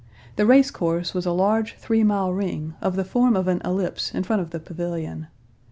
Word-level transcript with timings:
The 0.35 0.47
race 0.47 0.71
course 0.71 1.13
was 1.13 1.27
a 1.27 1.31
large 1.31 1.75
three 1.75 2.03
mile 2.03 2.33
ring 2.33 2.73
of 2.81 2.95
the 2.95 3.05
form 3.05 3.35
of 3.35 3.47
an 3.47 3.61
ellipse 3.63 4.11
in 4.15 4.23
front 4.23 4.41
of 4.41 4.49
the 4.49 4.59
pavilion. 4.59 5.27